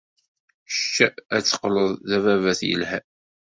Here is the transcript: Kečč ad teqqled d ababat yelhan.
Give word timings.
Kečč 0.71 0.95
ad 1.35 1.43
teqqled 1.43 1.89
d 2.09 2.11
ababat 2.17 2.61
yelhan. 2.69 3.05